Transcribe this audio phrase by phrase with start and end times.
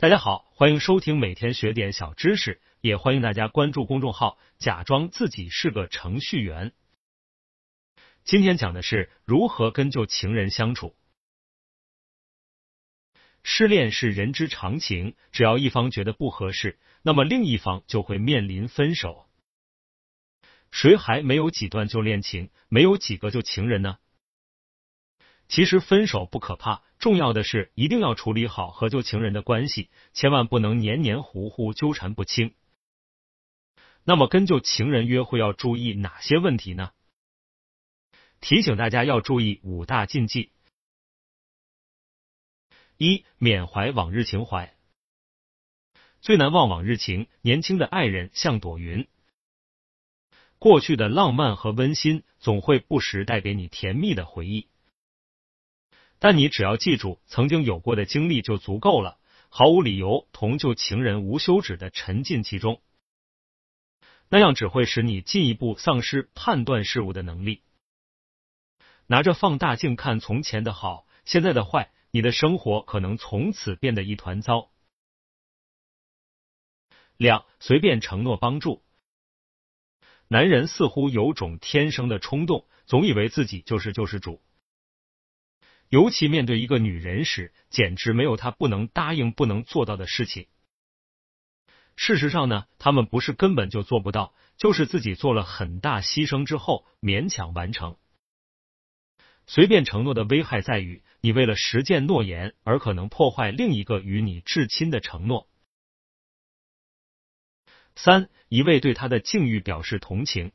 [0.00, 6.72] 大家好，欢迎收听每天学点小知识，也欢迎大家关注公众号“假装自己是个程序员”。
[8.24, 10.96] 今天讲的是如何跟旧情人相处。
[13.42, 19.26] 失恋是人之常情，只要一方觉得不合适，那么另一方就会面临分手。
[20.70, 23.98] 谁还没有几段旧恋情，没有几个旧情人呢？
[25.50, 32.54] 其实分手不可怕，重要的是一定要处理好和旧情人的关系，千万不能黏黏糊糊、纠缠不清。
[34.04, 36.92] 那么跟旧情人约会要注意哪些问题呢？
[38.40, 40.52] 提醒大家要注意五大禁忌：
[42.96, 44.72] 一、缅怀往日情怀，
[46.20, 47.26] 最难忘往日情。
[47.42, 49.08] 年轻的爱人像朵云，
[50.60, 54.68] 过去的浪漫和温馨总会不时带给你甜蜜的回忆。
[56.20, 62.82] 但你只要记住曾经有过的经历就足够了，毫无理由同旧情人无休止的沉浸其中，
[64.28, 67.62] 那样只会使你进一步丧失判断事物的能力。
[69.06, 74.70] 拿着放大镜看从前的好，现在的坏，你的生活可能从此变得一团糟。
[77.16, 78.84] 两，随便承诺帮助，
[80.28, 84.42] 男人似乎有种天生的冲动，总以为自己就是救世主。
[85.90, 90.46] 尤其面对一个女人时，简直没有他不能答应、不能做到的事情。
[91.96, 97.96] 事实上呢，他们不是根本就做不到，就是自己做了很大牺牲之后勉强完成。
[99.48, 105.48] 随便承诺的危害在于，你为了实践诺言而可能破坏另一个与你至亲的承诺。
[107.96, 110.52] 三，一味对他的境遇表示同情，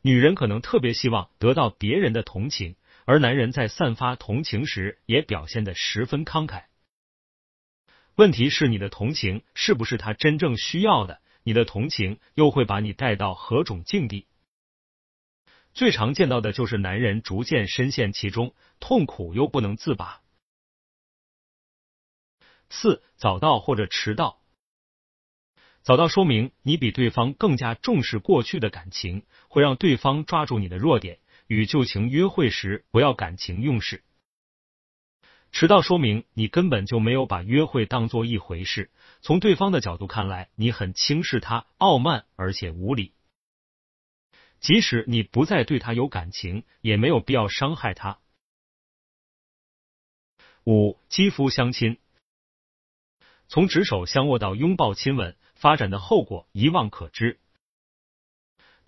[0.00, 2.76] 女人可能特别希望得到别人的同情。
[3.10, 6.66] 而男人在散发同情时，也表现的十分慷慨。
[8.14, 11.20] 问题是，你的同情是不是他真正需要的？
[11.42, 14.28] 你的同情又会把你带到何种境地？
[15.74, 20.20] 最常见到的就是男人逐渐深陷其中，痛苦又不能自拔。
[22.68, 24.40] 四早到或者迟到，
[25.82, 31.18] 早到说明你比对方更加重视过去的感情，会让对方抓住你的弱点。
[31.50, 34.04] 与旧情约会时，不要感情用事。
[35.50, 38.92] 迟到说明你根本就没有把约会当做一回事。
[39.20, 43.14] 从对方的角度看来，你很轻视他，傲慢而且无理。
[44.60, 48.20] 即使你不再对他有感情，也没有必要伤害他。
[50.64, 51.98] 五、肌肤相亲，
[53.48, 57.40] 从执手相握到拥抱亲吻，发展的后果一望可知。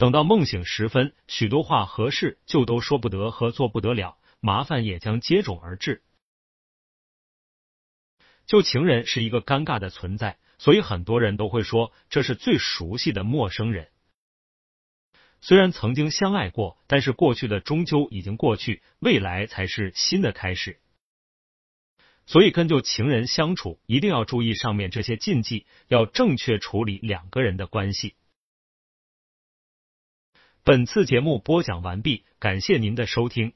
[0.02, 6.02] 等到梦醒时分，许多话合适就都说不得和做不得了，麻烦也将接踵而至。
[8.44, 13.90] 旧情人是一个尴尬的存在，所以很多人都会说这是最熟悉的陌生人。
[15.40, 20.80] 虽然曾经相爱过，但是过去的终究已经过去，未来才是新的开始。
[22.26, 28.16] 所以跟旧情人相处，一定要注意上面这些禁忌，要正确处理两个人的关系。
[30.64, 33.52] 本次节目播讲完毕，感谢您的收听。